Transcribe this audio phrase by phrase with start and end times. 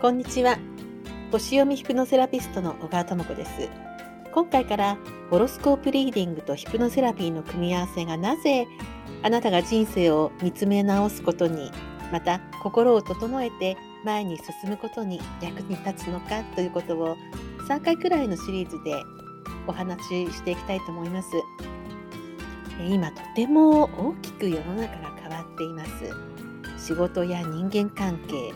[0.00, 0.56] こんにちは。
[1.32, 3.68] 星読みヒプノセラピストの小川智子です。
[4.32, 4.96] 今回から
[5.28, 8.68] ホロスコープリーディングとヒプノセラピーの組み合わせがなぜ
[9.24, 11.72] あなたが人生を見つめ直すことに
[12.12, 17.16] また心を整えて前に進むことに役に立つのかということを
[17.68, 18.94] 3回くらいのシリーズで
[19.66, 21.28] お話ししていきたいと思います。
[22.88, 25.90] 今とても大きく世の中が変わっています。
[26.86, 28.54] 仕事や人間関係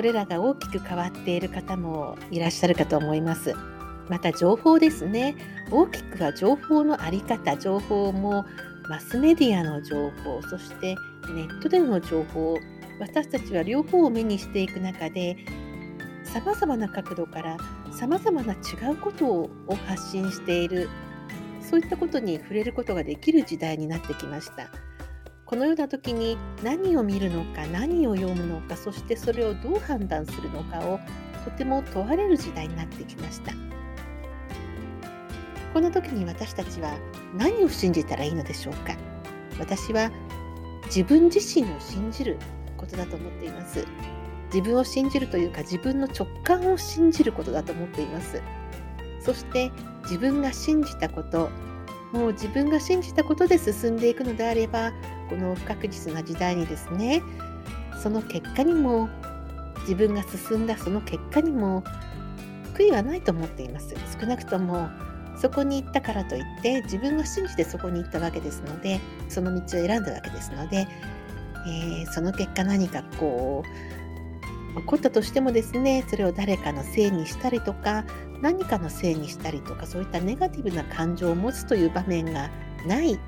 [0.00, 3.54] それらが大きく変わっている方もいらっしゃるかと思います。
[4.08, 5.36] また情報ですね。
[5.70, 8.46] 大きくは情報の在り方、情報も
[8.88, 10.96] マスメディアの情報、そして
[11.34, 12.56] ネットでの情報、
[12.98, 15.36] 私たちは両方を目にしていく中で、
[16.24, 17.58] さまざまな角度から
[17.92, 18.56] さまざまな違
[18.90, 19.50] うことを
[19.86, 20.88] 発信している、
[21.60, 24.70] そういったことに触れることができる時代になってきました。
[25.50, 31.00] このような時に何を見るのか何を読むのかそしてそれをどう判断するのかを
[31.44, 33.52] とても問われる時代になってきました。
[35.74, 36.96] この時に私たちは
[37.36, 38.94] 何を信じたらいいのでしょうか。
[39.58, 40.12] 私は
[40.84, 42.38] 自分自身を信じる
[42.76, 43.84] ことだと思っています。
[44.54, 48.40] 自分を信じるというか自分の直感を信じることだと思っています。
[49.20, 49.72] そして
[50.04, 51.50] 自分が信じたこと
[52.12, 54.92] もう自分が信じたことで進んでいくのであれば
[55.30, 57.22] この不確実な時代にですね
[58.02, 59.08] その結果にも
[59.80, 61.82] 自分が進んだその結果にも
[62.74, 63.94] 悔いはないと思っています。
[64.20, 64.88] 少なくとも
[65.40, 70.86] そこに行ったからといって自分が信じてそこに行ったわけですのでその道を選んだわけですので、
[71.66, 73.64] えー、その結果何かこ
[74.76, 78.04] う起こったとしてもですねそれを誰かのせいにしたりとか
[78.42, 82.50] 何かのせいにしたりとかそういったネガティブな感情を持つという場面が
[82.86, 83.18] ない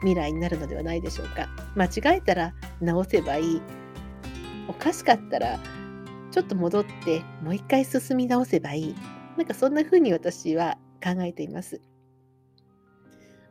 [0.00, 1.48] 未来になるのではないでしょうか。
[1.74, 3.62] 間違えたら直せばいい。
[4.68, 5.58] おかしかったら
[6.30, 8.94] ちょっと戻ってもう一回進み直せばいい。
[9.36, 11.80] なんかそんな風に私は考えています。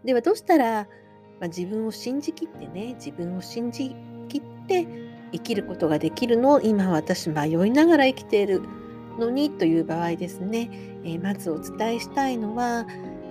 [0.06, 0.88] ではどうしたら、
[1.40, 3.96] まあ、自分を信じきってね自分を信じ
[4.30, 4.88] きって
[5.32, 6.54] 生きることができるの？
[6.54, 8.62] を今私迷いながら生きている
[9.20, 9.50] のに？
[9.52, 10.70] という場合ですね、
[11.04, 12.86] えー、まずお伝えしたいのは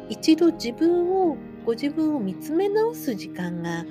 [0.08, 3.84] 一度自分をご自分を見つめ直す時間が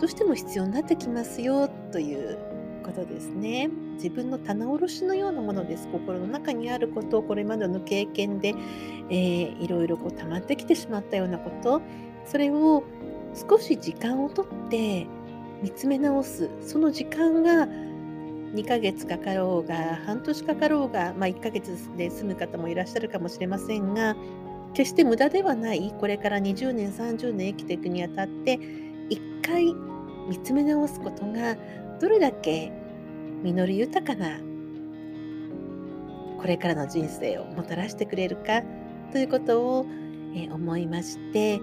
[0.00, 2.38] どうしても必要になってきますよという
[2.84, 3.68] ことですね。
[3.94, 5.88] 自分の棚卸しのようなものです。
[5.88, 8.54] 心の中にあることをこれまでの経験で、
[9.10, 11.82] えー、いろいろこう溜まってきてしまったようなこと
[12.26, 12.84] それを
[13.34, 15.06] 少し時間をとって
[15.62, 24.14] 見つめ直すその時間が2ヶ月かかろうが半年かかろうが、まあ、1ヶ月で済む方もいらっしゃるかもしれませんが
[24.74, 25.94] 決して無駄ではない。
[25.98, 28.58] これから20年30年生きていくにあたって
[29.08, 29.72] 一回
[30.28, 31.56] 見つめ直すことが
[32.00, 32.72] どれだけ
[33.42, 34.40] 実り豊かな
[36.38, 38.62] これからの人生をもたらしてくれるか
[39.12, 39.86] ということを、
[40.34, 41.60] え思いまして、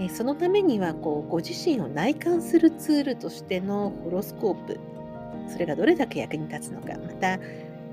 [0.00, 4.80] えそのためにはこうご自身を内観するツールとしてのホロスコープ
[5.48, 7.38] それがどれだけ役に立つのかまた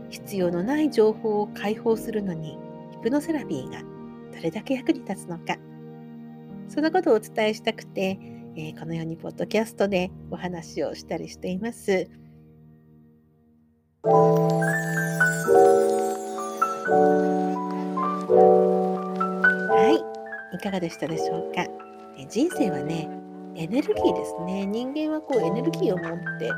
[0.09, 2.57] 必要のない情報を解放するのに
[2.91, 3.92] ヒプノセラピーが
[4.35, 5.57] どれだけ役に立つのか
[6.67, 8.17] そのことをお伝えしたくて、
[8.55, 12.09] えー、このようにポッドキャストでお話をしたりしています。
[19.69, 19.89] は
[20.51, 21.67] い、いかがでしたでしょうか？
[22.17, 23.09] え人生はね、
[23.55, 24.65] エネルギーですね。
[24.65, 26.51] 人間はこうエネルギーを持って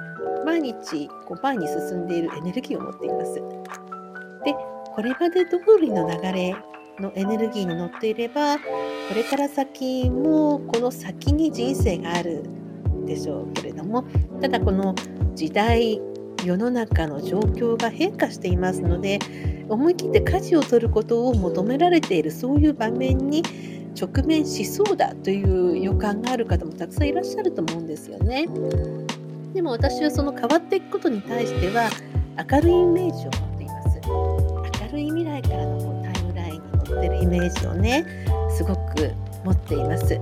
[0.45, 3.33] 毎日こう前に進んでいるエネルギーを持っています。
[3.35, 3.41] で、
[4.93, 6.55] これまで通りの流れ
[6.99, 8.63] のエネルギーに乗っていれば、こ
[9.15, 12.43] れから先もこの先に人生がある
[13.05, 14.05] でしょうけれども、
[14.41, 14.95] ただこの
[15.35, 16.01] 時代、
[16.43, 19.19] 世の中の状況が変化していますので、
[19.69, 23.41] 思い切って舵を取ることを求められているそういう場面に
[23.99, 28.47] 直面しそうだという予感がある方もたくさんいらっしゃると思うんですよね。
[29.53, 31.89] でも私はその変わっていくことに対しては
[32.51, 33.99] 明るいイメージを持っています。
[34.83, 35.94] 明るい未来からの
[36.97, 38.05] ってるイメージをね
[38.49, 39.13] すごく
[39.43, 40.19] 持っています。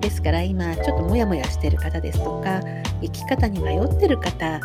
[0.00, 2.60] ですから今ちょっとモヤモヤしてる方ですとか
[3.02, 4.60] 生き方に迷ってる方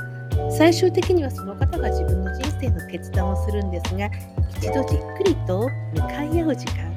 [0.49, 4.09] 最終的にはその方が自分の人生の決断をするんですが
[4.57, 6.93] 一度じっくりと向かい合う時間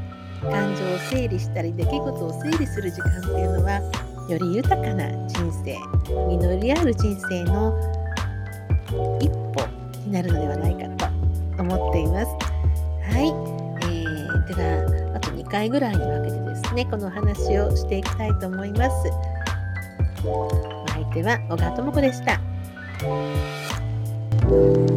[0.50, 3.80] 感情を整理したり出来事を整理する時間っていうのは
[4.28, 5.76] より豊かな人生
[6.28, 7.76] 実りある人生の
[9.20, 9.66] 一歩
[10.04, 11.08] になるのではないか
[11.56, 12.45] と思っています。
[13.16, 19.10] はい、えー、ではあと2回ぐらいに分けてですねこの話をしていきたいと思います。
[20.26, 22.32] お相手は小川智子でした。
[22.32, 22.40] し
[24.90, 24.95] た。